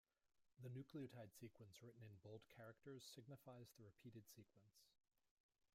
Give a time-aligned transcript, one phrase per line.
[0.63, 4.87] The nucleotide sequence written in bold characters signifies the repeated sequence.